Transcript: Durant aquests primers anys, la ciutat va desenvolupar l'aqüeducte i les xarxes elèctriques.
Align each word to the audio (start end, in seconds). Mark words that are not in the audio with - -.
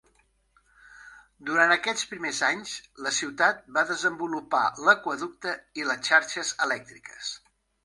Durant 1.49 1.73
aquests 1.75 2.07
primers 2.13 2.39
anys, 2.47 2.71
la 3.09 3.13
ciutat 3.19 3.61
va 3.77 3.85
desenvolupar 3.93 4.65
l'aqüeducte 4.89 5.55
i 5.83 5.89
les 5.93 6.05
xarxes 6.11 6.57
elèctriques. 6.69 7.33